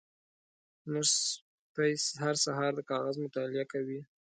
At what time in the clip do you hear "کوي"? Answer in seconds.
3.73-3.99